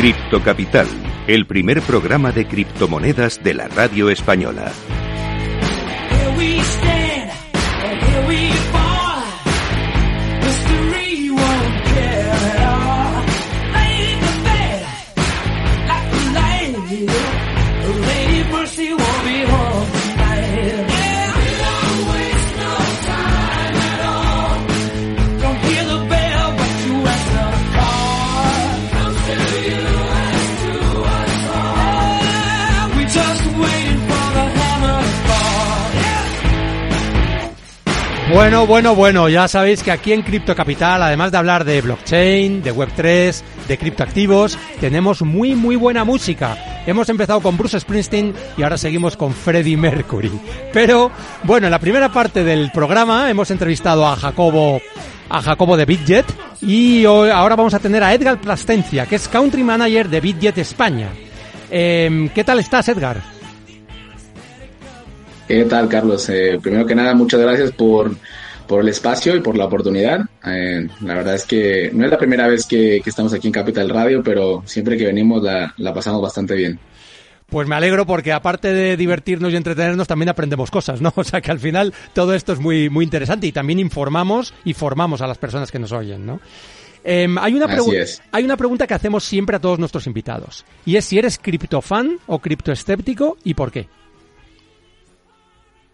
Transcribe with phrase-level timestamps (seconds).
[0.00, 0.86] Cripto Capital,
[1.26, 4.72] el primer programa de criptomonedas de la radio española.
[38.50, 42.64] Bueno, bueno, bueno, ya sabéis que aquí en Cripto Capital, además de hablar de blockchain,
[42.64, 46.58] de Web3, de criptoactivos, tenemos muy, muy buena música.
[46.84, 50.32] Hemos empezado con Bruce Springsteen y ahora seguimos con Freddie Mercury.
[50.72, 51.12] Pero,
[51.44, 54.80] bueno, en la primera parte del programa hemos entrevistado a Jacobo,
[55.28, 56.26] a Jacobo de Bitjet
[56.60, 60.58] y hoy- ahora vamos a tener a Edgar Plastencia, que es Country Manager de Bitjet
[60.58, 61.06] España.
[61.70, 63.22] Em, ¿Qué tal estás, Edgar?
[65.46, 66.28] ¿Qué tal, Carlos?
[66.30, 68.12] Eh, primero que nada, muchas gracias por,
[68.70, 70.20] por el espacio y por la oportunidad.
[70.46, 73.52] Eh, la verdad es que no es la primera vez que, que estamos aquí en
[73.52, 76.78] Capital Radio, pero siempre que venimos la, la pasamos bastante bien.
[77.48, 81.12] Pues me alegro porque aparte de divertirnos y entretenernos también aprendemos cosas, ¿no?
[81.16, 84.72] O sea que al final todo esto es muy, muy interesante y también informamos y
[84.72, 86.38] formamos a las personas que nos oyen, ¿no?
[87.02, 88.22] Em, hay, una es.
[88.30, 92.18] hay una pregunta que hacemos siempre a todos nuestros invitados y es si eres criptofan
[92.28, 93.88] o criptoescéptico y por qué.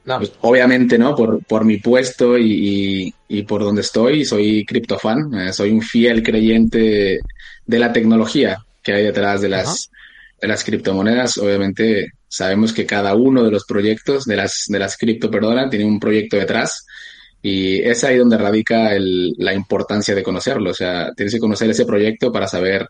[0.07, 1.15] No, pues, obviamente, ¿no?
[1.17, 5.35] Por, por mi puesto y, y, y por donde estoy, soy criptofan.
[5.35, 7.19] Eh, soy un fiel creyente
[7.67, 9.91] de la tecnología que hay detrás de las,
[10.41, 11.39] de las criptomonedas.
[11.39, 15.85] Obviamente, sabemos que cada uno de los proyectos, de las, de las cripto, perdona, tiene
[15.85, 16.87] un proyecto detrás.
[17.43, 20.71] Y es ahí donde radica el- la importancia de conocerlo.
[20.71, 22.89] O sea, tienes que conocer ese proyecto para saber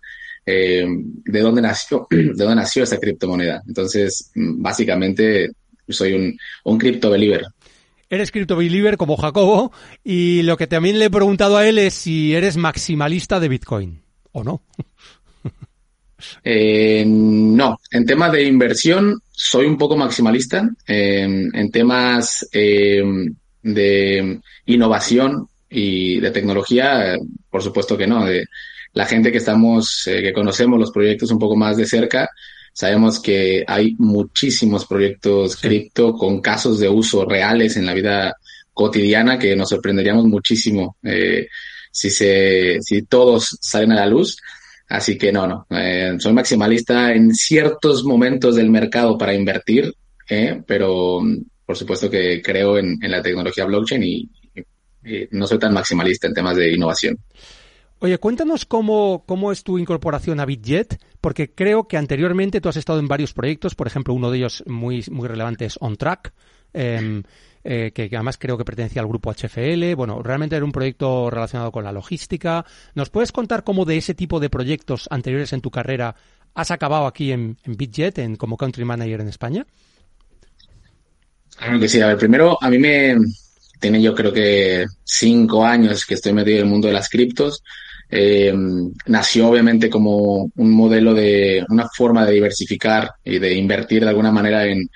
[0.48, 0.86] eh,
[1.24, 3.62] de dónde nació, de dónde nació esa criptomoneda.
[3.66, 5.50] Entonces, mm, básicamente,
[5.92, 7.46] soy un, un crypto believer.
[8.08, 9.72] Eres cripto believer como Jacobo
[10.04, 14.02] y lo que también le he preguntado a él es si eres maximalista de Bitcoin
[14.32, 14.62] o no.
[16.42, 20.68] Eh, no, en temas de inversión soy un poco maximalista.
[20.86, 23.02] En, en temas eh,
[23.62, 27.16] de innovación y de tecnología,
[27.50, 28.24] por supuesto que no.
[28.24, 28.46] De
[28.92, 32.30] la gente que estamos, eh, que conocemos los proyectos un poco más de cerca,
[32.76, 38.36] sabemos que hay muchísimos proyectos cripto con casos de uso reales en la vida
[38.74, 41.48] cotidiana que nos sorprenderíamos muchísimo eh,
[41.90, 44.36] si se, si todos salen a la luz.
[44.90, 45.66] Así que no, no.
[45.70, 49.94] Eh, soy maximalista en ciertos momentos del mercado para invertir,
[50.28, 54.30] eh, pero mm, por supuesto que creo en, en la tecnología blockchain y,
[55.02, 57.16] y no soy tan maximalista en temas de innovación.
[57.98, 62.76] Oye, cuéntanos cómo, cómo es tu incorporación a Bitjet, porque creo que anteriormente tú has
[62.76, 66.34] estado en varios proyectos, por ejemplo, uno de ellos muy, muy relevante es OnTrack,
[66.74, 67.22] eh,
[67.64, 69.94] eh, que, que además creo que pertenecía al grupo HFL.
[69.96, 72.66] Bueno, realmente era un proyecto relacionado con la logística.
[72.94, 76.14] ¿Nos puedes contar cómo de ese tipo de proyectos anteriores en tu carrera
[76.54, 79.66] has acabado aquí en, en Bitjet, en, como Country Manager en España?
[81.56, 82.00] Claro que sí.
[82.02, 83.16] A ver, primero, a mí me
[83.78, 87.62] tiene yo creo que cinco años que estoy metido en el mundo de las criptos.
[88.08, 88.54] Eh,
[89.06, 94.30] nació obviamente como un modelo de una forma de diversificar y de invertir de alguna
[94.30, 94.88] manera en,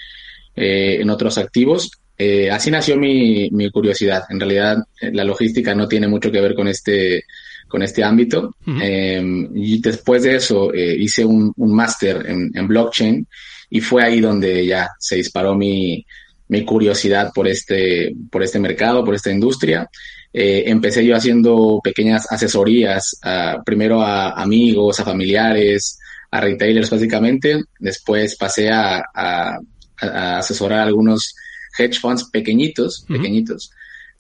[0.55, 1.91] eh, en otros activos.
[2.17, 4.25] Eh, así nació mi, mi curiosidad.
[4.29, 7.25] En realidad, la logística no tiene mucho que ver con este,
[7.67, 8.55] con este ámbito.
[8.67, 13.27] Y después de eso hice un, un máster en, en blockchain
[13.71, 16.05] y fue ahí donde ya se disparó mi,
[16.51, 19.89] mi curiosidad por este, por este mercado, por esta industria.
[20.33, 25.99] Eh, empecé yo haciendo pequeñas asesorías, a- primero a amigos, a familiares,
[26.31, 27.63] a retailers básicamente.
[27.79, 29.59] Después pasé a, a-
[30.03, 31.35] a asesorar a algunos
[31.79, 33.15] hedge funds pequeñitos, Ujú.
[33.15, 33.71] pequeñitos.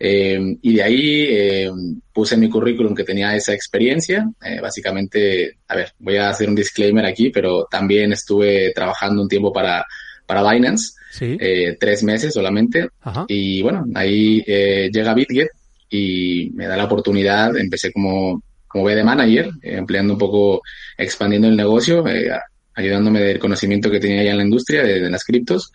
[0.02, 1.70] Eh, y de ahí eh,
[2.12, 4.26] puse en mi currículum que tenía esa experiencia.
[4.44, 9.28] Eh, básicamente, a ver, voy a hacer un disclaimer aquí, pero también estuve trabajando un
[9.28, 9.84] tiempo para,
[10.26, 11.36] para Binance, Sí.
[11.40, 12.88] eh, tres meses solamente.
[13.00, 13.24] Ajá.
[13.28, 15.48] Y bueno, ahí eh, llega BitGet
[15.90, 20.62] y me da la oportunidad, empecé como, como BD manager, eh, empleando un poco,
[20.96, 22.30] expandiendo el negocio, eh,
[22.74, 25.72] ayudándome del conocimiento que tenía ya en la industria de, de las criptos.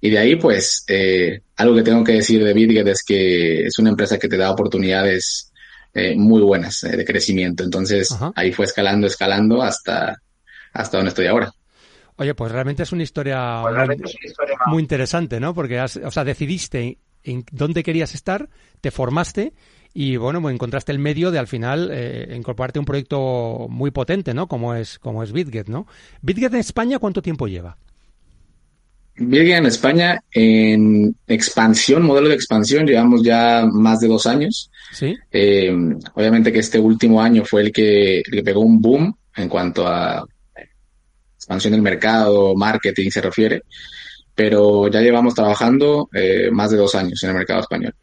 [0.00, 3.78] Y de ahí, pues, eh, algo que tengo que decir de BitGet es que es
[3.78, 5.52] una empresa que te da oportunidades
[5.92, 7.64] eh, muy buenas eh, de crecimiento.
[7.64, 8.32] Entonces, Ajá.
[8.36, 10.16] ahí fue escalando, escalando hasta,
[10.72, 11.52] hasta donde estoy ahora.
[12.18, 13.96] Oye, pues realmente es una historia, muy,
[14.66, 15.54] muy interesante, ¿no?
[15.54, 18.48] Porque has, o sea, decidiste en dónde querías estar,
[18.80, 19.52] te formaste
[19.94, 23.92] y bueno, pues encontraste el medio de al final eh, incorporarte a un proyecto muy
[23.92, 24.48] potente, ¿no?
[24.48, 25.86] Como es, como es BitGet, ¿no?
[26.22, 27.76] BitGet en España, ¿cuánto tiempo lleva?
[29.16, 34.72] BitGet en España, en expansión, modelo de expansión, llevamos ya más de dos años.
[34.92, 35.16] Sí.
[35.30, 35.72] Eh,
[36.14, 39.86] obviamente que este último año fue el que, el que pegó un boom en cuanto
[39.86, 40.26] a
[41.48, 43.62] expansión del mercado, marketing se refiere,
[44.34, 47.94] pero ya llevamos trabajando eh, más de dos años en el mercado español.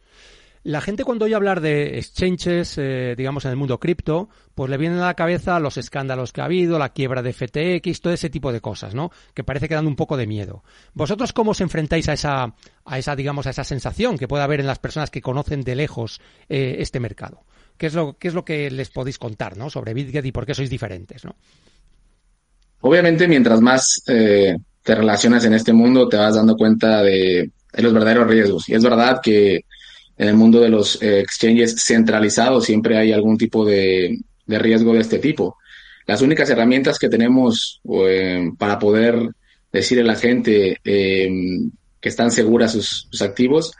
[0.64, 4.76] La gente cuando oye hablar de exchanges, eh, digamos, en el mundo cripto, pues le
[4.76, 8.30] vienen a la cabeza los escándalos que ha habido, la quiebra de FTX, todo ese
[8.30, 9.12] tipo de cosas, ¿no?
[9.32, 10.64] Que parece que dan un poco de miedo.
[10.92, 12.52] ¿Vosotros cómo os enfrentáis a esa,
[12.84, 15.76] a esa, digamos, a esa sensación que puede haber en las personas que conocen de
[15.76, 17.44] lejos eh, este mercado?
[17.78, 19.70] ¿Qué es, lo, ¿Qué es lo que les podéis contar, ¿no?
[19.70, 21.36] Sobre BitGet y por qué sois diferentes, ¿no?
[22.86, 27.92] Obviamente, mientras más eh, te relacionas en este mundo, te vas dando cuenta de, los
[27.92, 28.68] verdaderos riesgos.
[28.68, 29.64] Y es verdad que
[30.16, 34.94] en el mundo de los eh, exchanges centralizados siempre hay algún tipo de, de, riesgo
[34.94, 35.56] de este tipo.
[36.06, 39.30] Las únicas herramientas que tenemos eh, para poder
[39.72, 41.28] decirle a la gente eh,
[42.00, 43.72] que están seguras sus, sus activos,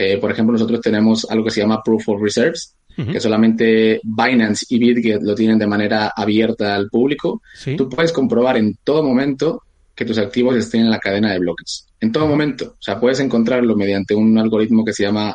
[0.00, 3.12] eh, por ejemplo, nosotros tenemos algo que se llama Proof of Reserves, uh -huh.
[3.12, 7.40] que solamente Binance y BitGet lo tienen de manera abierta al público.
[7.54, 7.76] Sí.
[7.76, 9.62] Tú puedes comprobar en todo momento
[9.94, 11.86] que tus activos estén en la cadena de bloques.
[12.00, 12.76] En todo momento.
[12.78, 15.34] O sea, puedes encontrarlo mediante un algoritmo que se llama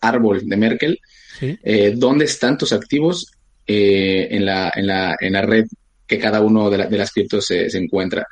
[0.00, 0.98] árbol de Merkel,
[1.38, 1.56] sí.
[1.62, 3.30] eh, dónde están tus activos
[3.66, 5.66] eh, en, la, en, la, en la red
[6.06, 8.26] que cada uno de, la, de las criptos se, se encuentra.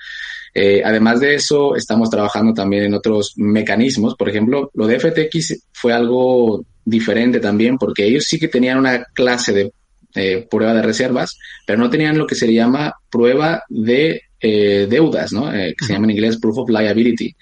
[0.53, 4.17] Eh, además de eso, estamos trabajando también en otros mecanismos.
[4.17, 9.05] Por ejemplo, lo de FTX fue algo diferente también porque ellos sí que tenían una
[9.05, 9.73] clase de
[10.15, 15.33] eh, prueba de reservas, pero no tenían lo que se llama prueba de eh, deudas,
[15.33, 15.53] ¿no?
[15.53, 17.35] Eh, que se llama en inglés Proof of Liability.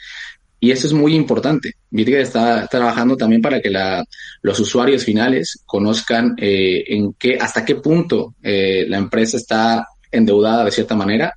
[0.58, 1.74] Y eso es muy importante.
[1.90, 4.04] Bitget está trabajando también para que la,
[4.42, 10.64] los usuarios finales conozcan eh, en qué, hasta qué punto eh, la empresa está endeudada
[10.64, 11.34] de cierta manera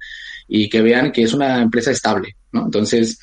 [0.48, 2.66] y que vean que es una empresa estable, ¿no?
[2.66, 3.20] Entonces,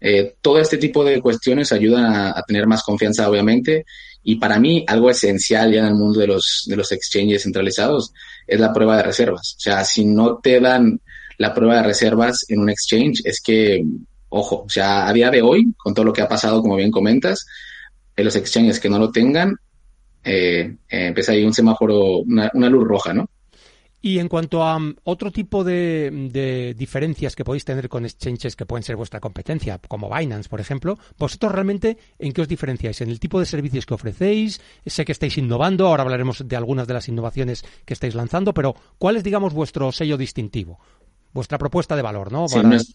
[0.00, 3.84] eh, todo este tipo de cuestiones ayudan a, tener más confianza, obviamente.
[4.22, 8.12] Y para mí, algo esencial ya en el mundo de los, de los exchanges centralizados
[8.46, 9.56] es la prueba de reservas.
[9.58, 11.00] O sea, si no te dan
[11.38, 13.82] la prueba de reservas en un exchange es que,
[14.28, 16.90] ojo, o sea, a día de hoy, con todo lo que ha pasado, como bien
[16.90, 17.46] comentas,
[18.14, 19.56] en los exchanges que no lo tengan,
[20.22, 23.30] eh, eh, empieza ahí un semáforo, una, luz roja, ¿no?
[24.02, 28.56] Y en cuanto a um, otro tipo de, de, diferencias que podéis tener con exchanges
[28.56, 33.00] que pueden ser vuestra competencia, como Binance, por ejemplo, vosotros realmente en qué os diferenciáis?
[33.02, 34.60] ¿En el tipo de servicios que ofrecéis?
[34.86, 38.74] Sé que estáis innovando, ahora hablaremos de algunas de las innovaciones que estáis lanzando, pero
[38.98, 40.78] ¿cuál es, digamos, vuestro sello distintivo?
[41.32, 42.46] vuestra propuesta de valor, ¿no?
[42.46, 42.78] Para...
[42.78, 42.94] Sí,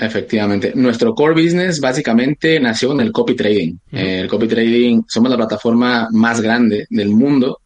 [0.00, 0.72] Efectivamente.
[0.76, 3.72] Nuestro core business básicamente nació en el copy trading.
[3.72, 3.98] Uh -huh.
[3.98, 7.62] eh, el copy trading, somos la plataforma más grande del mundo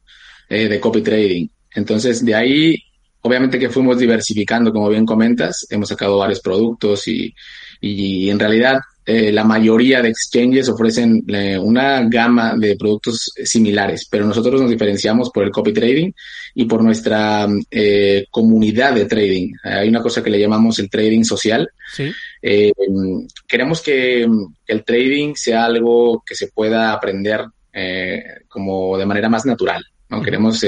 [0.49, 1.47] eh, de copy trading.
[1.75, 2.77] Entonces, de ahí,
[3.23, 7.35] obviamente que fuimos diversificando, como bien comentas, hemos sacado varios productos y,
[7.81, 14.07] y, en realidad eh, la mayoría de exchanges ofrecen eh, una gama de productos similares,
[14.09, 16.13] pero nosotros nos diferenciamos por el copy trading
[16.55, 19.55] y por nuestra eh, comunidad de trading.
[19.65, 21.69] Hay una cosa que le llamamos el trading social.
[21.93, 22.13] Sí.
[22.41, 22.73] Eh,
[23.49, 24.29] queremos que,
[24.69, 27.45] el trading sea algo que se pueda aprender
[28.49, 29.83] como de manera más natural.
[30.09, 30.19] ¿no?
[30.19, 30.25] Uh -huh.
[30.25, 30.65] Queremos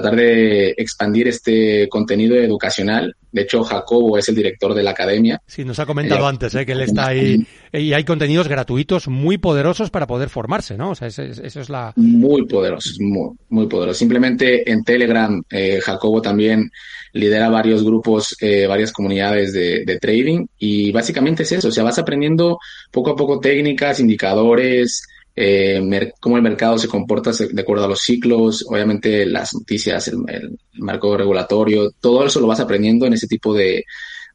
[0.00, 3.14] tratar de expandir este contenido educacional.
[3.30, 5.40] De hecho, Jacobo es el director de la academia.
[5.46, 9.08] Sí, nos ha comentado eh, antes eh, que él está ahí y hay contenidos gratuitos
[9.08, 10.90] muy poderosos para poder formarse, ¿no?
[10.90, 11.92] O sea, eso, es la...
[11.96, 13.98] Muy poderosos, muy, muy poderosos.
[13.98, 16.70] Simplemente en Telegram, eh, Jacobo también
[17.12, 21.84] lidera varios grupos, eh, varias comunidades de, de, trading y básicamente es eso, o sea,
[21.84, 22.58] vas aprendiendo
[22.90, 25.02] poco a poco técnicas, indicadores,
[25.40, 30.16] eh, cómo el mercado se comporta de acuerdo a los ciclos, obviamente las noticias, el,
[30.26, 33.84] el, marco regulatorio, todo eso lo vas aprendiendo en ese tipo de,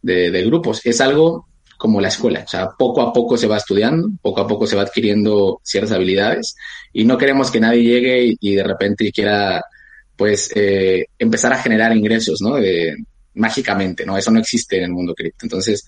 [0.01, 0.81] de, de, grupos.
[0.86, 4.48] Es algo como la escuela, o sea, poco a poco se va estudiando, poco a
[4.48, 6.55] poco se va adquiriendo ciertas habilidades
[6.93, 9.62] y no queremos que nadie llegue y, y de repente quiera,
[10.15, 12.55] pues, eh, empezar a generar ingresos, ¿no?
[12.55, 12.95] De,
[13.36, 14.17] mágicamente, ¿no?
[14.17, 15.45] Eso no existe en el mundo cripto.
[15.45, 15.86] Entonces,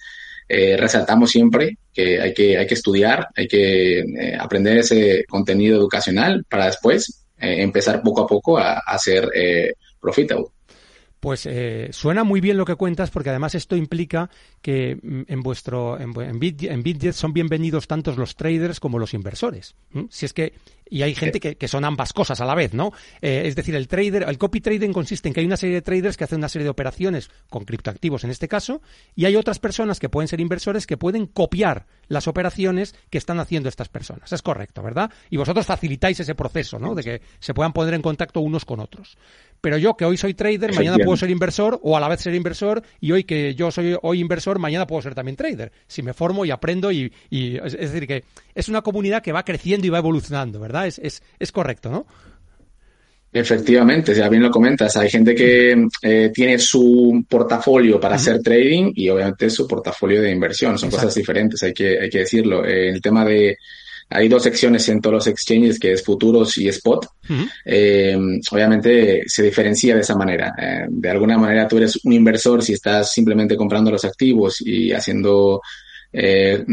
[0.47, 5.77] eh, resaltamos siempre que hay que, hay que estudiar, hay que eh, aprender ese contenido
[5.77, 9.27] educacional para después eh, empezar poco a poco a, a ser
[9.99, 10.45] profitable.
[11.19, 11.49] Pues
[11.89, 14.29] suena muy bien lo que cuentas porque además esto implica
[14.61, 19.75] que mm, en vuestro en, en, en son bienvenidos tantos los traders como los inversores.
[20.09, 20.53] Si es que
[20.89, 22.91] y hay gente que, que, son ambas cosas a la vez, ¿no?
[23.21, 25.81] Eh, es decir, el trader, el copy trading consiste en que hay una serie de
[25.81, 28.81] traders que hacen una serie de operaciones con criptoactivos en este caso,
[29.15, 33.39] y hay otras personas que pueden ser inversores que pueden copiar las operaciones que están
[33.39, 34.31] haciendo estas personas.
[34.31, 35.11] Es correcto, ¿verdad?
[35.29, 36.93] Y vosotros facilitáis ese proceso, ¿no?
[36.93, 39.17] De que se puedan poner en contacto unos con otros.
[39.61, 42.35] Pero yo que hoy soy trader, mañana puedo ser inversor, o a la vez ser
[42.35, 45.71] inversor, y hoy que yo soy hoy inversor, mañana puedo ser también trader.
[45.87, 48.23] Si me formo y aprendo y, y es, es decir que
[48.53, 50.74] es una comunidad que va creciendo y va evolucionando, ¿verdad?
[50.83, 52.05] Es, es, es correcto, ¿no?
[53.31, 58.21] Efectivamente, ya bien lo comentas, hay gente que eh, tiene su portafolio para uh -huh.
[58.21, 61.07] hacer trading y obviamente su portafolio de inversión, son Exacto.
[61.07, 62.65] cosas diferentes, hay que, hay que decirlo.
[62.65, 63.57] Eh, el tema de,
[64.09, 67.07] hay dos secciones en todos los exchanges que es futuros y spot.
[67.27, 67.49] Uh -huh.
[67.65, 68.17] eh,
[68.51, 70.53] obviamente se diferencia de esa manera.
[70.57, 74.91] Eh, de alguna manera tú eres un inversor si estás simplemente comprando los activos y
[74.93, 75.61] haciendo
[76.17, 76.63] eh,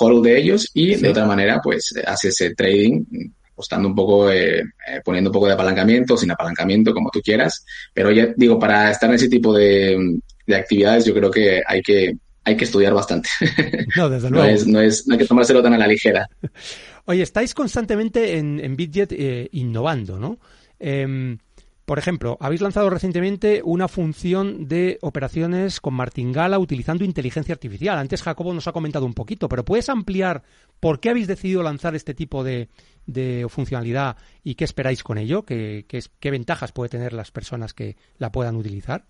[0.00, 1.00] hold de ellos y sí.
[1.00, 3.04] de otra manera pues haces el trading
[3.52, 7.64] apostando un poco, eh, eh, poniendo un poco de apalancamiento, sin apalancamiento, como tú quieras.
[7.94, 11.80] Pero ya digo, para estar en ese tipo de, de actividades, yo creo que hay
[11.80, 13.30] que, hay que estudiar bastante.
[13.96, 14.46] No, desde luego.
[14.46, 16.28] no, es, no, es, no hay que tomárselo tan a la ligera.
[17.06, 20.38] Oye, estáis constantemente en, en Bitget eh, innovando, ¿no?
[20.78, 21.38] Eh,
[21.86, 27.96] por ejemplo, habéis lanzado recientemente una función de operaciones con martingala utilizando inteligencia artificial.
[27.96, 30.42] Antes Jacobo nos ha comentado un poquito, pero ¿puedes ampliar
[30.80, 32.68] por qué habéis decidido lanzar este tipo de,
[33.06, 35.44] de funcionalidad y qué esperáis con ello?
[35.44, 39.04] ¿Qué, qué, qué ventajas puede tener las personas que la puedan utilizar?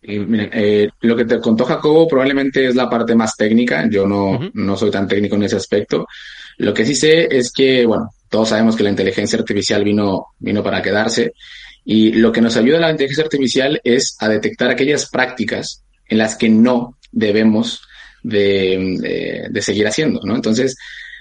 [0.00, 3.86] Eh, miren, eh, lo que te contó Jacobo probablemente es la parte más técnica.
[3.90, 4.50] Yo no, uh -huh.
[4.54, 6.06] no soy tan técnico en ese aspecto.
[6.56, 10.62] Lo que sí sé es que, bueno, todos sabemos que la inteligencia artificial vino, vino
[10.62, 11.32] para quedarse
[11.84, 16.36] y lo que nos ayuda la inteligencia artificial es a detectar aquellas prácticas en las
[16.36, 17.82] que no debemos
[18.22, 20.34] de, de, de seguir haciendo, ¿no?
[20.34, 20.76] Entonces,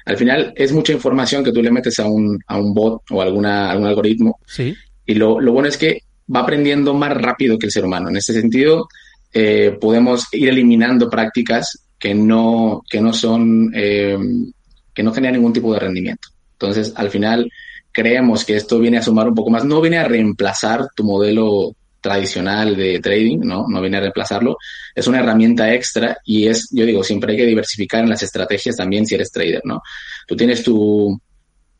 [0.05, 3.21] al final es mucha información que tú le metes a un, a un bot o
[3.21, 4.39] alguna, algún algoritmo.
[4.45, 4.73] Sí.
[5.05, 8.09] Y lo, lo bueno es que va aprendiendo más rápido que el ser humano.
[8.09, 8.87] En este sentido,
[9.33, 14.17] eh, podemos ir eliminando prácticas que no, que no son, eh,
[14.93, 16.29] que no generan ningún tipo de rendimiento.
[16.59, 17.51] Entonces, al final,
[17.91, 21.75] creemos que esto viene a sumar un poco más, no viene a reemplazar tu modelo
[22.01, 23.65] tradicional de trading, ¿no?
[23.67, 24.57] No viene a reemplazarlo.
[24.95, 28.77] Es una herramienta extra y es, yo digo, siempre hay que diversificar en las estrategias
[28.77, 29.81] también si eres trader, ¿no?
[30.27, 31.19] Tú tienes tu,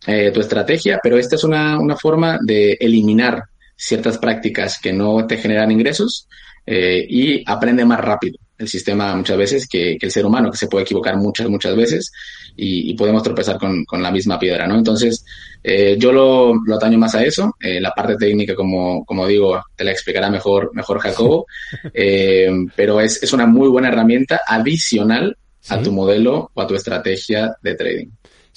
[0.05, 3.43] eh, tu estrategia, pero esta es una, una forma de eliminar
[3.75, 6.27] ciertas prácticas que no te generan ingresos
[6.65, 10.57] eh, y aprende más rápido el sistema muchas veces que, que, el ser humano, que
[10.57, 12.11] se puede equivocar muchas, muchas veces
[12.57, 14.75] y, y podemos tropezar con, con, la misma piedra, ¿no?
[14.75, 15.23] Entonces,
[15.63, 17.55] eh, yo lo, lo ataño más a eso.
[17.61, 21.45] Eh, la parte técnica, como, como digo, te la explicará mejor, mejor Jacobo,
[21.93, 25.73] eh, pero es, es una muy buena herramienta adicional ¿Sí?
[25.73, 28.07] a tu modelo o a tu estrategia de trading.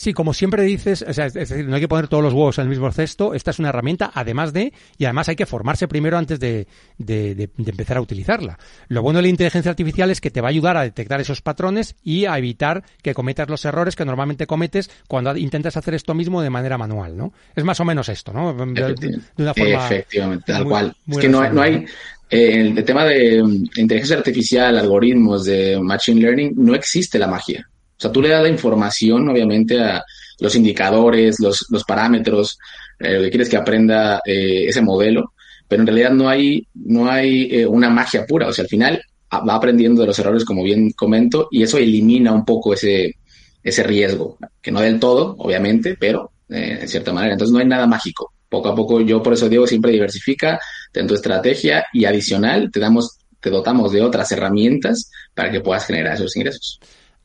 [0.01, 2.57] Sí, como siempre dices, o sea, es decir, no hay que poner todos los huevos
[2.57, 5.89] en el mismo cesto, esta es una herramienta, además de, y además hay que formarse
[5.89, 6.67] primero antes de,
[6.97, 8.59] de, de, de, empezar a utilizarla.
[8.89, 11.43] Lo bueno de la inteligencia artificial es que te va a ayudar a detectar esos
[11.43, 16.15] patrones y a evitar que cometas los errores que normalmente cometes cuando intentas hacer esto
[16.15, 17.35] mismo de manera manual, ¿no?
[17.55, 18.55] Es más o menos esto, ¿no?
[18.55, 19.85] De, una forma.
[19.85, 20.97] Efectivamente, tal muy, cual.
[21.05, 21.85] Muy es que no hay, no hay
[22.31, 23.37] eh, el tema de
[23.77, 27.70] inteligencia artificial, algoritmos, de machine learning, no existe la magia.
[28.01, 30.03] O sea, tú le das la información, obviamente, a
[30.39, 32.59] los indicadores, los, los parámetros,
[32.99, 35.35] eh, lo que quieres que aprenda eh, ese modelo,
[35.69, 38.49] pero en realidad no hay, no hay eh, una magia pura.
[38.49, 42.33] O sea, al final va aprendiendo de los errores, como bien comento, y eso elimina
[42.33, 43.17] un poco ese,
[43.63, 47.35] ese riesgo, que no del todo, obviamente, pero en cierta manera.
[47.35, 48.33] Entonces no hay nada mágico.
[48.49, 50.59] Poco a poco, yo por eso digo, siempre diversifica,
[50.91, 55.85] ten tu estrategia y adicional te damos, te dotamos de otras herramientas para que puedas
[55.85, 56.81] generar esos ingresos.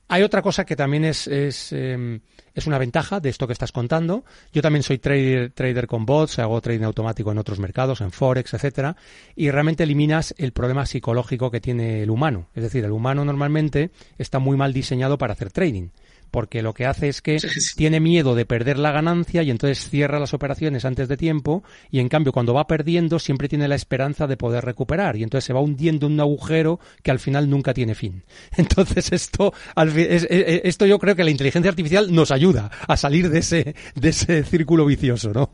[0.07, 2.19] Hay otra cosa que también es, es, eh,
[2.53, 4.23] es, una ventaja de esto que estás contando.
[4.53, 8.53] Yo también soy trader, trader con bots, hago trading automático en otros mercados, en Forex,
[8.53, 8.95] etcétera,
[9.35, 12.49] y realmente eliminas el problema psicológico que tiene el humano.
[12.53, 15.89] Es decir, el humano normalmente está muy mal diseñado para hacer trading
[16.31, 17.75] porque lo que hace es que sí, sí.
[17.75, 21.99] tiene miedo de perder la ganancia y entonces cierra las operaciones antes de tiempo y
[21.99, 25.53] en cambio cuando va perdiendo siempre tiene la esperanza de poder recuperar y entonces se
[25.53, 28.23] va hundiendo en un agujero que al final nunca tiene fin.
[28.57, 33.75] Entonces esto, esto yo creo que la inteligencia artificial nos ayuda a salir de ese,
[33.95, 35.49] de ese círculo vicioso, ¿no?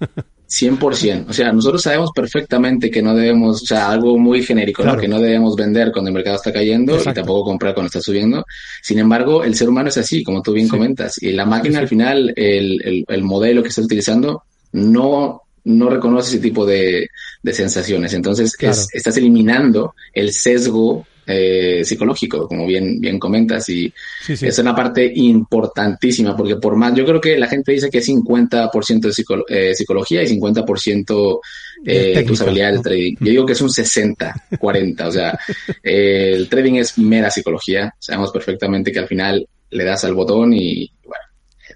[0.48, 1.26] 100%.
[1.28, 4.96] O sea, nosotros sabemos perfectamente que no debemos, o sea, algo muy genérico, claro.
[4.96, 5.02] ¿no?
[5.02, 7.10] Que no debemos vender cuando el mercado está cayendo Exacto.
[7.10, 8.44] y tampoco comprar cuando está subiendo.
[8.82, 10.70] Sin embargo, el ser humano es así, como tú bien sí.
[10.70, 11.20] comentas.
[11.22, 11.82] Y la máquina, sí.
[11.82, 17.08] al final, el, el, el, modelo que está utilizando no, no reconoce ese tipo de,
[17.42, 18.14] de sensaciones.
[18.14, 23.92] Entonces, es- estás eliminando el sesgo eh, psicológico, como bien, bien comentas, y
[24.24, 27.98] Sí, es una parte importantísima, porque por más, yo creo que la gente dice que
[27.98, 31.40] es 50% de psico- eh, psicología y 50%
[31.82, 32.82] De eh, técnica, tus habilidades ¿no?
[32.82, 33.14] de trading.
[33.20, 35.38] Yo digo que es un 60-40, o sea,
[35.82, 40.90] el trading es mera psicología, sabemos perfectamente que al final le das al botón y,
[41.04, 41.24] bueno,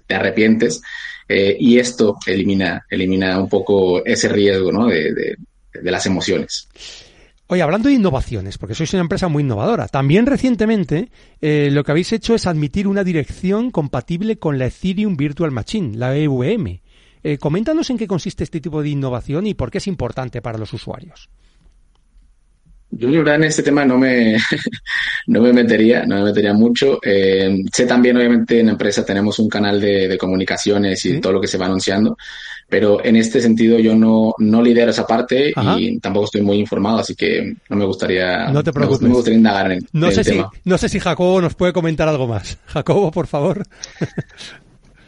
[0.07, 0.81] te arrepientes,
[1.27, 4.87] eh, y esto elimina, elimina un poco ese riesgo, ¿no?
[4.87, 5.35] de, de-
[5.73, 6.67] de las emociones.
[7.51, 11.91] Oye, hablando de innovaciones, porque sois una empresa muy innovadora, también recientemente eh, lo que
[11.91, 16.79] habéis hecho es admitir una dirección compatible con la Ethereum Virtual Machine, la EVM.
[17.23, 20.57] Eh, coméntanos en qué consiste este tipo de innovación y por qué es importante para
[20.57, 21.29] los usuarios.
[22.91, 24.35] Yo, la verdad, en este tema no me,
[25.27, 26.99] no me metería, no me metería mucho.
[27.03, 31.21] Eh, sé también, obviamente, en la empresa tenemos un canal de, de comunicaciones y Sí.
[31.21, 32.17] todo lo que se va anunciando,
[32.67, 35.79] pero en este sentido yo no, no lidero esa parte Ajá.
[35.79, 39.01] y tampoco estoy muy informado, así que no me gustaría, No te preocupes.
[39.01, 40.49] no me gustaría indagar en, No en sé, el si, tema.
[40.65, 42.57] no sé si Jacobo nos puede comentar algo más.
[42.67, 43.63] Jacobo, por favor.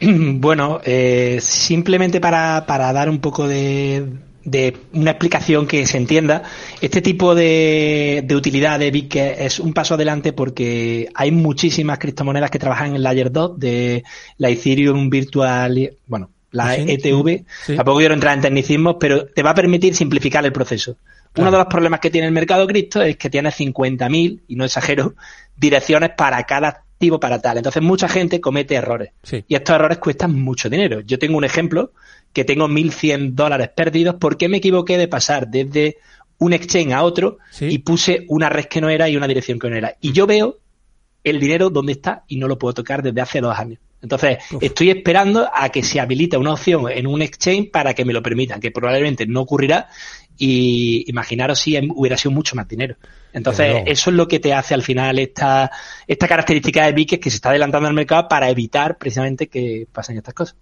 [0.00, 4.04] Bueno, eh, simplemente para, para dar un poco de,
[4.44, 6.42] de una explicación que se entienda,
[6.80, 12.50] este tipo de, de utilidad de Bitget es un paso adelante porque hay muchísimas criptomonedas
[12.50, 14.04] que trabajan en Layer 2 de
[14.38, 17.44] la Ethereum Virtual, bueno, la Sí, ETV.
[17.66, 17.74] sí.
[17.76, 20.96] Tampoco quiero entrar en tecnicismos, pero te va a permitir simplificar el proceso.
[21.32, 21.48] Claro.
[21.48, 24.64] Uno de los problemas que tiene el mercado cripto es que tiene 50.000, y no
[24.64, 25.14] exagero,
[25.56, 27.58] direcciones para cada activo para tal.
[27.58, 29.10] Entonces mucha gente comete errores.
[29.22, 29.44] Sí.
[29.48, 31.00] Y estos errores cuestan mucho dinero.
[31.00, 31.92] Yo tengo un ejemplo
[32.32, 35.98] que tengo 1.100 dólares perdidos porque me equivoqué de pasar desde
[36.38, 37.66] un exchange a otro Sí.
[37.66, 39.96] y puse una red que no era y una dirección que no era.
[40.00, 40.58] Y yo veo
[41.22, 43.78] el dinero dónde está y no lo puedo tocar desde hace dos años.
[44.02, 44.62] Entonces, Uf.
[44.62, 48.22] estoy esperando a que se habilite una opción en un exchange para que me lo
[48.22, 49.88] permitan, que probablemente no ocurrirá
[50.36, 52.96] y imaginaros si em- hubiera sido mucho más dinero.
[53.34, 55.70] Entonces, eso es lo que te hace al final esta,
[56.06, 60.16] esta característica de Bikes que se está adelantando al mercado para evitar precisamente que pasen
[60.16, 60.56] estas cosas.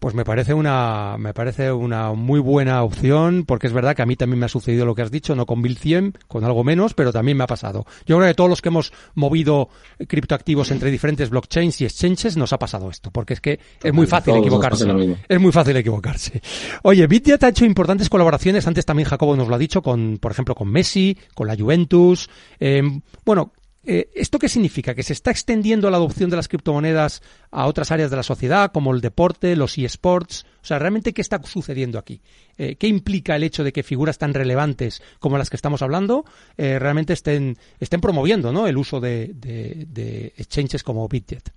[0.00, 4.06] Pues me parece una me parece una muy buena opción porque es verdad que a
[4.06, 6.94] mí también me ha sucedido lo que has dicho, no con 1100, con algo menos,
[6.94, 7.86] pero también me ha pasado.
[8.06, 9.68] Yo creo que todos los que hemos movido
[10.06, 14.06] criptoactivos entre diferentes blockchains y exchanges nos ha pasado esto, porque es que es muy
[14.06, 14.86] fácil equivocarse.
[15.28, 16.42] Es muy fácil equivocarse.
[16.82, 20.32] Oye, Bitget ha hecho importantes colaboraciones, antes también Jacobo nos lo ha dicho, con, por
[20.32, 22.15] ejemplo, con Messi, con la Juventus.
[22.60, 22.82] Eh,
[23.24, 23.52] bueno,
[23.84, 24.94] eh, ¿esto qué significa?
[24.94, 28.72] ¿Que se está extendiendo la adopción de las criptomonedas a otras áreas de la sociedad,
[28.72, 30.44] como el deporte, los eSports?
[30.62, 32.20] O sea, ¿realmente qué está sucediendo aquí?
[32.58, 36.24] Eh, ¿Qué implica el hecho de que figuras tan relevantes como las que estamos hablando
[36.56, 38.66] realmente estén, estén promoviendo ¿no?
[38.66, 41.52] el uso de, exchanges como Bitget?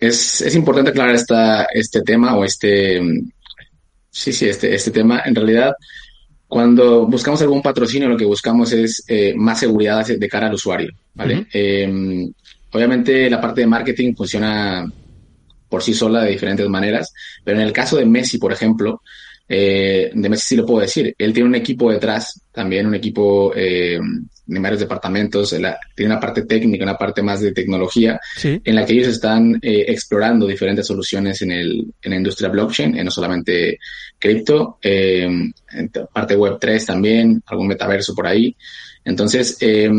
[0.00, 3.00] Es, es importante aclarar esta, este tema o este,
[4.10, 5.22] sí, sí, este, este tema.
[5.26, 5.74] En realidad,
[6.50, 10.90] cuando buscamos algún patrocinio, lo que buscamos es eh, más seguridad de cara al usuario,
[11.14, 11.46] ¿vale?
[11.52, 12.28] Eh,
[12.72, 14.84] obviamente la parte de marketing funciona
[15.68, 17.12] por sí sola de diferentes maneras,
[17.44, 19.00] pero en el caso de Messi, por ejemplo,
[19.48, 23.52] eh, de Messi sí lo puedo decir, él tiene un equipo detrás, también un equipo
[24.50, 28.60] eh, de varios departamentos, la- tiene una parte técnica, una parte más de tecnología, Sí,
[28.64, 32.98] en la que ellos están eh, explorando diferentes soluciones en, el, en la industria blockchain,
[32.98, 33.78] eh, no solamente
[34.18, 38.54] cripto, eh, en parte web 3 también, algún metaverso por ahí.
[39.04, 39.90] Entonces, eh,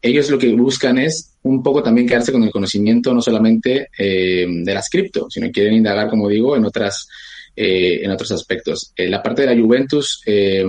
[0.00, 4.46] ellos lo que buscan es un poco también quedarse con el conocimiento no solamente eh,
[4.48, 7.08] de las cripto, sino quieren indagar, como digo, en otras
[7.56, 8.92] eh, en otros aspectos.
[8.96, 10.64] En la parte de la Juventus, eh,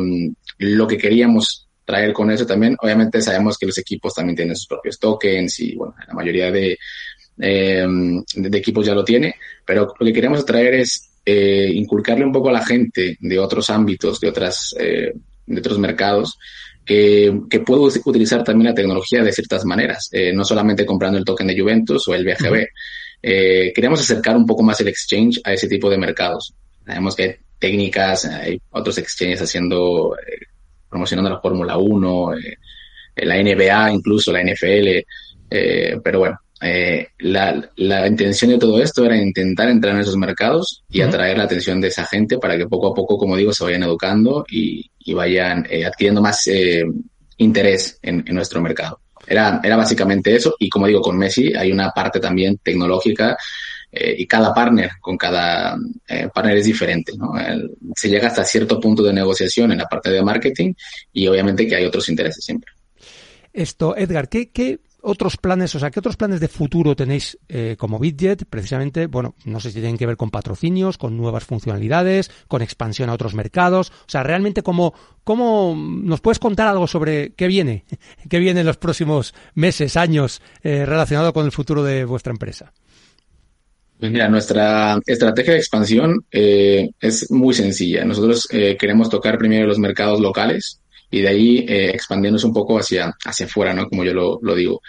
[0.60, 4.68] lo que queríamos traer con eso también, obviamente sabemos que los equipos también tienen sus
[4.68, 6.78] propios tokens y bueno, la mayoría de,
[7.40, 7.86] eh,
[8.36, 12.32] de, de equipos ya lo tiene, pero lo que queremos traer es eh, inculcarle un
[12.32, 15.12] poco a la gente de otros ámbitos, de otras, eh,
[15.46, 16.38] de otros mercados,
[16.86, 21.18] que, que puede us- utilizar también la tecnología de ciertas maneras, eh, no solamente comprando
[21.18, 22.68] el token de Juventus o el BGB.
[23.24, 26.54] Eh, queríamos acercar un poco más el exchange a ese tipo de mercados.
[26.86, 30.46] Sabemos que hay técnicas, hay otros exchanges haciendo, eh,
[30.90, 32.58] promocionando la Fórmula 1, eh,
[33.26, 35.06] la NBA, incluso la NFL,
[35.50, 40.16] eh, pero bueno, eh, la, la intención de todo esto era intentar entrar en esos
[40.16, 43.54] mercados y atraer la atención de esa gente para que poco a poco, como digo,
[43.54, 46.84] se vayan educando y, y vayan eh, adquiriendo más eh,
[47.38, 49.02] interés en, en nuestro mercado.
[49.28, 53.38] Era, era básicamente eso y como digo, con Messi hay una parte también tecnológica
[53.98, 55.78] eh, y cada partner, con cada
[56.10, 57.32] eh, partner es diferente, ¿no?
[57.96, 60.74] Se llega hasta cierto punto de negociación en la parte de marketing
[61.14, 62.74] y obviamente que hay otros intereses siempre.
[63.54, 67.78] Esto, Edgar, ¿qué, qué otros planes, o sea, qué otros planes de futuro tenéis eh,
[67.80, 68.44] como Bitjet?
[68.50, 73.10] Precisamente, bueno, no sé si tienen que ver con patrocinios, con nuevas funcionalidades, con expansión
[73.10, 73.92] a otros mercados.
[73.92, 77.86] O sea, realmente, ¿cómo, cómo nos puedes contar algo sobre qué viene?
[78.30, 82.74] ¿Qué viene en los próximos meses, años relacionado con el futuro de vuestra empresa?
[84.00, 88.04] Pues mira, nuestra estrategia de expansión eh, es muy sencilla.
[88.04, 92.78] Nosotros eh, queremos tocar primero los mercados locales y de ahí eh, expandiéndose un poco
[92.78, 93.88] hacia, hacia afuera, ¿no?
[93.88, 94.82] Como yo lo, lo digo.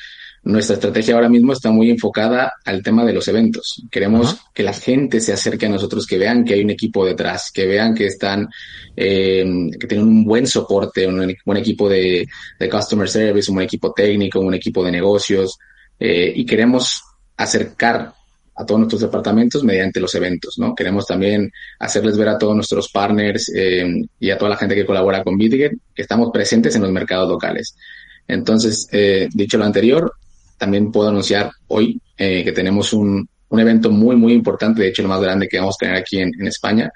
[0.42, 3.82] Nuestra estrategia ahora mismo está muy enfocada al tema de los eventos.
[3.90, 7.50] Queremos que la gente se acerque a nosotros, que vean que hay un equipo detrás,
[7.52, 8.48] que vean que están,
[8.96, 9.44] eh,
[9.78, 12.28] que tienen un buen soporte, un buen equipo de,
[12.60, 15.58] de customer service, un buen equipo técnico, un equipo de negocios,
[15.98, 17.02] eh, y queremos
[17.36, 18.12] acercar
[18.56, 20.74] a todos nuestros departamentos mediante los eventos, ¿no?
[20.74, 23.84] Queremos también hacerles ver a todos nuestros partners eh,
[24.18, 27.28] y a toda la gente que colabora con Bitget que estamos presentes en los mercados
[27.28, 27.76] locales.
[28.28, 30.12] Entonces, eh, dicho lo anterior,
[30.58, 35.02] también puedo anunciar hoy eh, que tenemos un, un evento muy, muy importante, de hecho
[35.02, 36.90] el más grande que vamos a tener aquí en, en España,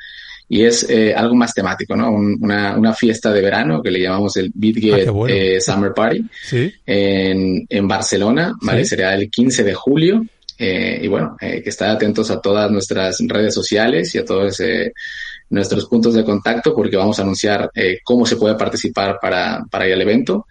[0.49, 2.11] y es eh, algo más temático, ¿no?
[2.11, 5.33] Un- una, una fiesta de verano que le llamamos el Bitget Ah, bueno.
[5.35, 6.73] eh, Summer Party Sí.
[6.87, 8.83] en, en Barcelona, ¿vale?
[8.85, 8.91] Sí.
[8.91, 10.25] Será el 15 de julio.
[10.63, 14.61] Eh, y bueno, eh, que estén atentos a todas nuestras redes sociales y a todos
[14.61, 14.93] eh,
[15.49, 19.87] nuestros puntos de contacto porque vamos a anunciar eh, cómo se puede participar para, para
[19.87, 20.47] ir al evento.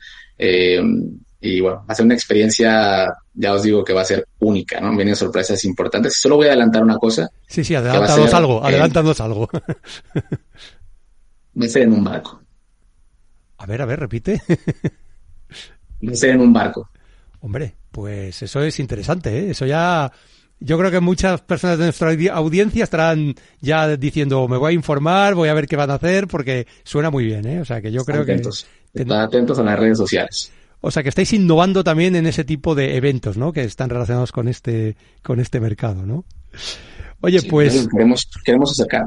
[1.41, 4.81] Y bueno, va a ser una experiencia, ya os digo que va a ser única,
[4.81, 4.95] ¿no?
[4.95, 6.19] Vienen sorpresas importantes.
[6.19, 9.47] Solo voy a adelantar una cosa, Sí, sí, adelántanos algo, adelántanos algo.
[11.55, 12.41] va a ser en un barco.
[13.59, 14.41] A ver, a ver, repite.
[16.07, 16.89] Va a ser en un barco.
[17.41, 19.51] Hombre, pues eso es interesante, ¿eh?
[19.51, 20.11] Eso ya...
[20.61, 24.75] Yo creo que muchas personas de nuestra audi- audiencia estarán ya diciendo, me voy a
[24.75, 27.61] informar, voy a ver qué van a hacer, porque suena muy bien, ¿eh?
[27.61, 28.67] O sea, que yo creo atentos.
[28.93, 29.03] que...
[29.03, 30.51] Estad atentos a las redes sociales.
[30.81, 33.53] O sea, que estáis innovando también en ese tipo de eventos, ¿no?
[33.53, 36.25] Que están relacionados con este, con este mercado, ¿no?
[37.21, 37.87] Oye, Sí, pues...
[37.89, 39.03] queremos, queremos acercar.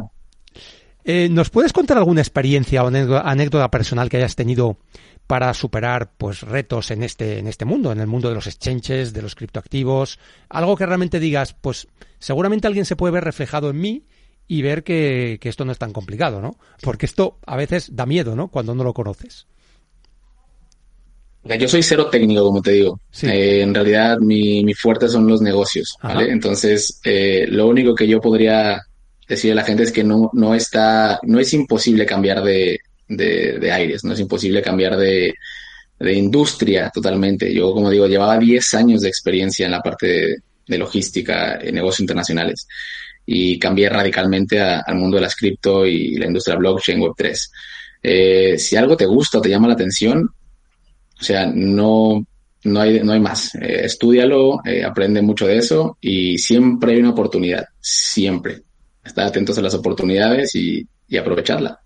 [1.04, 4.76] Eh, ¿Nos puedes contar alguna experiencia o anécdota, personal que hayas tenido
[5.26, 9.12] para superar pues retos en este en este mundo, en el mundo de los exchanges,
[9.12, 11.88] de los criptoactivos, algo que realmente digas, pues
[12.18, 14.04] seguramente alguien se puede ver reflejado en mí
[14.46, 16.56] y ver que, que esto no es tan complicado, ¿no?
[16.82, 18.48] Porque esto a veces da miedo, ¿no?
[18.48, 19.46] Cuando no lo conoces.
[21.44, 23.00] Yo soy cero técnico, como te digo.
[23.10, 23.26] Sí.
[23.26, 26.30] Eh, en realidad, mi, mi fuerte son los negocios, ¿vale?
[26.30, 28.86] Entonces, eh, lo único que yo podría
[29.28, 33.58] decirle a la gente es que no, no está, no es imposible cambiar de, de,
[33.58, 35.34] de aires, no es imposible cambiar de,
[36.02, 37.52] de industria totalmente.
[37.54, 42.00] Yo, como digo, llevaba 10 años de experiencia en la parte de, logística, en negocios
[42.00, 42.66] internacionales,
[43.24, 47.38] y cambié radicalmente al mundo de las cripto y la industria blockchain, Web3.
[48.02, 50.28] Eh, si algo te gusta o te llama la atención,
[51.20, 52.26] o sea, no,
[52.64, 53.54] no hay, no hay más.
[53.54, 57.66] Eh, estúdialo, eh, aprende mucho de eso y siempre hay una oportunidad.
[57.80, 58.62] Siempre.
[59.04, 61.80] Estar atentos a las oportunidades y, y aprovecharla.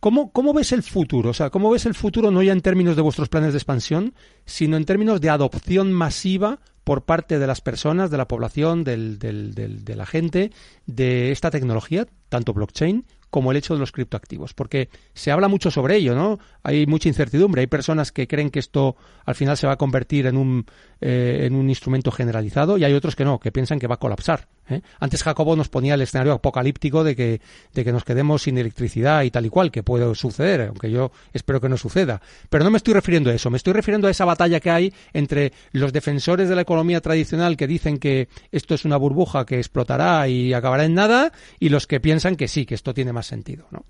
[0.00, 1.30] ¿Cómo, ¿Cómo ves el futuro?
[1.30, 4.14] O sea, ¿cómo ves el futuro no ya en términos de vuestros planes de expansión,
[4.44, 9.18] sino en términos de adopción masiva por parte de las personas, de la población, del,
[9.18, 10.50] del- del- de la gente,
[10.86, 14.52] de esta tecnología, tanto blockchain como el hecho de los criptoactivos?
[14.52, 16.38] Porque se habla mucho sobre ello, ¿no?
[16.62, 17.62] Hay mucha incertidumbre.
[17.62, 20.66] Hay personas que creen que esto al final se va a convertir en un,
[21.00, 23.98] eh, en un instrumento generalizado y hay otros que no, que piensan que va a
[23.98, 24.48] colapsar.
[24.68, 24.80] ¿Eh?
[25.00, 27.40] Antes Jacobo nos ponía el escenario apocalíptico de que,
[27.72, 31.12] de que nos quedemos sin electricidad y tal y cual, que puede suceder, aunque yo
[31.32, 32.20] espero que no suceda.
[32.48, 34.92] Pero no me estoy refiriendo a eso, me estoy refiriendo a esa batalla que hay
[35.12, 39.58] entre los defensores de la economía tradicional que dicen que esto es una burbuja que
[39.58, 43.26] explotará y acabará en nada, y los que piensan que sí, que esto tiene más
[43.26, 43.84] sentido, ¿no?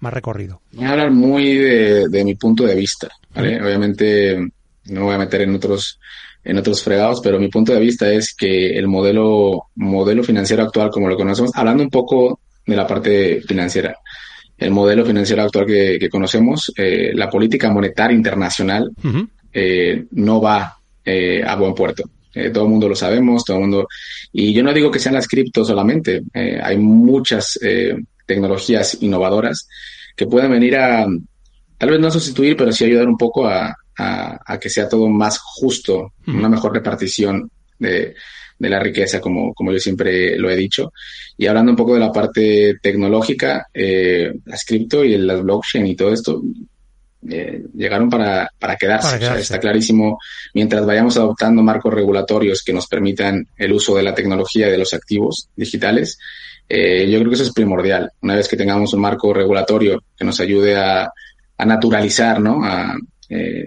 [0.00, 0.60] Más recorrido.
[0.72, 3.62] Voy a hablar muy de, de mi punto de vista, ¿vale?
[3.62, 4.52] Obviamente
[4.86, 5.98] no me voy a meter en otros,
[6.44, 10.90] en otros fregados, pero mi punto de vista es que el modelo, modelo financiero actual,
[10.90, 13.96] como lo conocemos, hablando un poco de la parte financiera,
[14.58, 18.90] el modelo financiero actual que, que conocemos, eh, la política monetaria internacional
[19.52, 22.04] eh, no va eh, a buen puerto.
[22.34, 23.88] Eh, todo el mundo lo sabemos, todo el mundo.
[24.32, 26.22] Y yo no digo que sean las criptos solamente.
[26.32, 29.68] eh, hay muchas eh, tecnologías innovadoras
[30.16, 31.06] que pueden venir a,
[31.76, 34.88] tal vez no a sustituir, pero sí ayudar un poco a, a- a que sea
[34.88, 38.14] todo más justo, una mejor repartición de,
[38.58, 40.92] de la riqueza, como, como yo siempre lo he dicho.
[41.36, 45.96] Y hablando un poco de la parte tecnológica, eh, las cripto y las blockchain y
[45.96, 46.42] todo esto
[47.28, 49.06] eh, llegaron para, para quedarse.
[49.06, 49.42] Para O sea, quedarse.
[49.42, 50.18] está clarísimo,
[50.54, 54.78] mientras vayamos adoptando marcos regulatorios que nos permitan el uso de la tecnología y de
[54.78, 56.18] los activos digitales,
[56.68, 58.10] eh, yo creo que eso es primordial.
[58.22, 61.10] Una vez que tengamos un marco regulatorio que nos ayude a,
[61.58, 62.64] a naturalizar, ¿no?
[62.64, 62.96] A,
[63.28, 63.66] eh,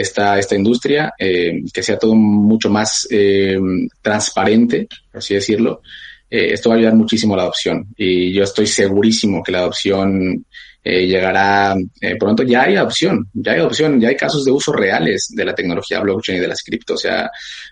[0.00, 3.58] esta, esta industria, eh, que sea todo mucho más eh,
[4.02, 5.82] transparente, por así decirlo.
[6.28, 9.58] Eh, esto va a ayudar muchísimo a la adopción y yo estoy segurísimo que la
[9.58, 10.44] adopción
[10.88, 12.44] eh, llegará eh, pronto.
[12.44, 15.98] Ya hay adopción, ya hay adopción, ya hay casos de uso reales de la tecnología
[15.98, 16.94] blockchain y de las cripto.
[16.94, 17.28] O sea,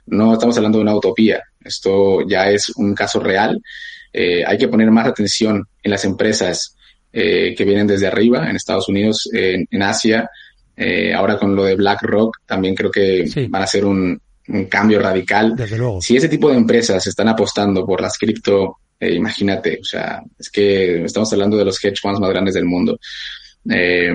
[0.07, 1.41] no estamos hablando de una utopía.
[1.63, 3.63] Esto ya es un caso real.
[4.13, 6.77] Eh, hay que poner más atención en las empresas
[7.13, 10.29] eh, que vienen desde arriba, en Estados Unidos, en, en Asia.
[10.77, 13.47] Eh, ahora con lo de BlackRock, también creo que Sí.
[13.49, 15.55] van a ser un, un cambio radical.
[15.57, 16.01] Desde luego.
[16.01, 20.51] Si ese tipo de empresas están apostando por las cripto, eh, imagínate, o sea, es
[20.51, 22.99] que estamos hablando de los hedge funds más grandes del mundo.
[23.71, 24.13] Eh,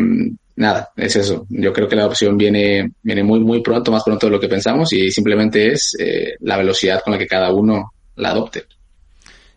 [0.58, 1.45] nada, es eso.
[1.50, 4.48] Yo creo que la adopción viene, viene muy, muy pronto, más pronto de lo que
[4.50, 5.95] pensamos y simplemente es
[6.41, 8.63] la velocidad con la que cada uno la adopte.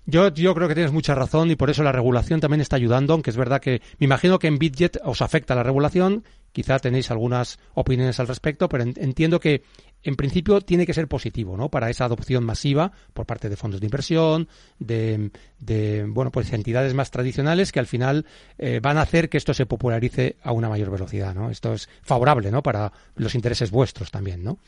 [0.04, 3.12] Yo, yo creo que tienes mucha razón y por eso la regulación también está ayudando,
[3.12, 7.12] aunque es verdad que me imagino que en Bitget os afecta la regulación, quizá tenéis
[7.12, 9.62] algunas opiniones al respecto, pero en- entiendo que
[10.02, 11.68] en principio tiene que ser positivo, ¿no?
[11.68, 14.48] Para esa adopción masiva por parte de fondos de inversión,
[14.80, 18.26] de, de bueno, pues entidades más tradicionales que al final
[18.58, 21.48] eh, van a hacer que esto se popularice a una mayor velocidad, ¿no?
[21.48, 22.60] Esto es favorable, ¿no?
[22.64, 24.58] Para los intereses vuestros también, ¿no?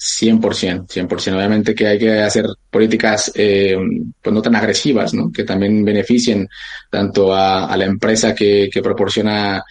[0.00, 1.36] 100%, 100%.
[1.36, 3.76] Obviamente que hay que hacer políticas eh,
[4.22, 5.30] pues no tan agresivas, ¿no?
[5.30, 6.48] Que también beneficien
[6.88, 9.62] tanto a, la empresa que, que proporciona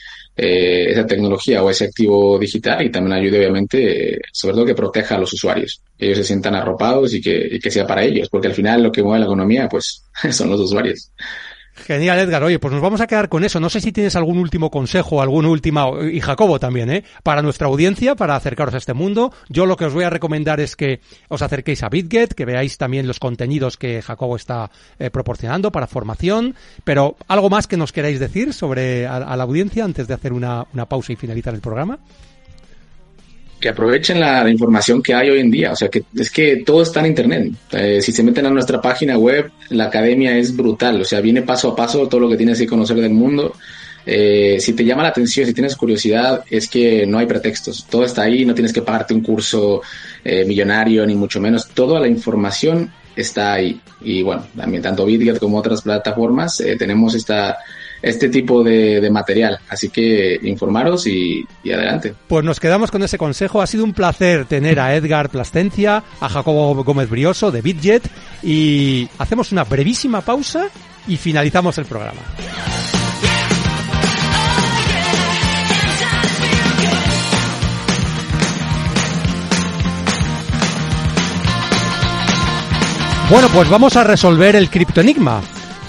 [0.41, 5.15] eh, esa tecnología o ese activo digital y también ayude obviamente, sobre todo que proteja
[5.15, 8.29] a los usuarios, que ellos se sientan arropados y que, y que sea para ellos,
[8.29, 11.11] porque al final lo que mueve la economía pues son los usuarios.
[11.85, 12.43] Genial, Edgar.
[12.43, 13.59] Oye, pues nos vamos a quedar con eso.
[13.59, 17.03] No sé si tienes algún último consejo, alguna última, y Jacobo también, ¿eh?
[17.23, 19.33] Para nuestra audiencia, para acercaros a este mundo.
[19.49, 22.77] Yo lo que os voy a recomendar es que os acerquéis a BitGet, que veáis
[22.77, 26.55] también los contenidos que Jacobo está eh, proporcionando para formación.
[26.83, 30.33] Pero, ¿algo más que nos queráis decir sobre a, a la audiencia antes de hacer
[30.33, 31.99] una, una pausa y finalizar el programa?
[33.59, 35.71] Que aprovechen la, información que hay hoy en día.
[35.71, 37.53] O sea, que es que todo está en Internet.
[37.71, 41.01] Eh, si se meten a nuestra página web, la academia es brutal.
[41.01, 43.53] O sea, viene paso a paso todo lo que tienes que conocer del mundo.
[44.05, 47.85] Eh, si te llama la atención, si tienes curiosidad, es que no hay pretextos.
[47.89, 49.81] Todo está ahí, no tienes que pagarte un curso
[50.23, 51.67] eh, millonario, ni mucho menos.
[51.69, 53.79] Toda la información está ahí.
[54.01, 57.57] Y bueno, también tanto BitGet como otras plataformas tenemos esta
[58.01, 59.59] este tipo de, de, material.
[59.69, 62.13] Así que informaros y, y, adelante.
[62.27, 63.61] Pues nos quedamos con ese consejo.
[63.61, 68.09] Ha sido un placer tener a Edgar Plastencia, a Jacobo Gómez Brioso de Bitjet
[68.43, 70.67] y hacemos una brevísima pausa
[71.07, 72.21] y finalizamos el programa.
[83.29, 85.41] Bueno, pues vamos a resolver el criptoenigma.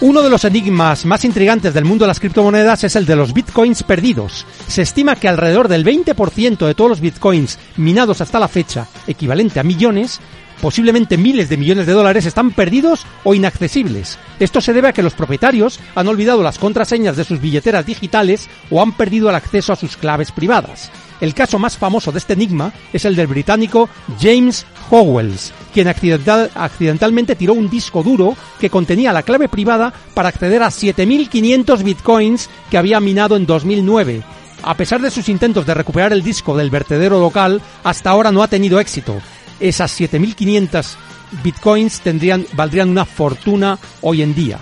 [0.03, 3.35] Uno de los enigmas más intrigantes del mundo de las criptomonedas es el de los
[3.35, 4.47] bitcoins perdidos.
[4.67, 9.61] Se estima que alrededor del 20% de todos los bitcoins minados hasta la fecha, equivalente
[9.61, 10.19] a millones,
[10.63, 14.19] posiblemente miles de millones de dólares, están perdidos o inaccesibles.
[14.39, 18.49] Esto se debe a que los propietarios han olvidado las contraseñas de sus billeteras digitales
[18.71, 20.91] o han perdido el acceso a sus claves privadas.
[21.21, 23.89] El caso más famoso de este enigma es el del británico
[24.21, 30.31] James Howells, quien accidental, accidentalmente tiró un disco duro que contenía la clave privada para
[30.31, 34.23] acceder a 7.500 bitcoins que había minado en 2009.
[34.63, 38.43] A pesar de sus intentos de recuperar el disco del vertedero local, hasta ahora no
[38.43, 39.21] ha tenido éxito.
[39.59, 40.97] Esas 7.500
[41.43, 44.59] bitcoins tendrían, valdrían una fortuna hoy en día.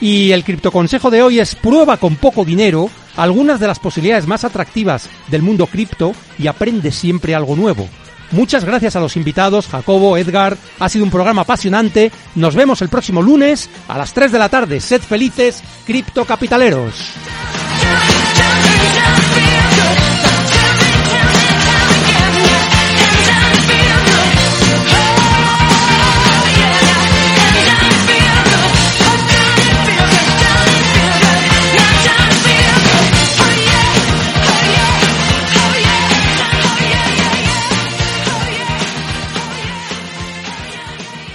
[0.00, 4.44] Y el criptoconsejo de hoy es prueba con poco dinero algunas de las posibilidades más
[4.44, 7.88] atractivas del mundo cripto y aprende siempre algo nuevo.
[8.32, 10.56] Muchas gracias a los invitados, Jacobo, Edgar.
[10.78, 12.12] Ha sido un programa apasionante.
[12.36, 14.80] Nos vemos el próximo lunes a las 3 de la tarde.
[14.80, 16.94] Sed felices, criptocapitaleros.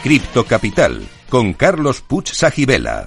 [0.05, 3.03] Cripto Capital con Carlos Puch Sajibela.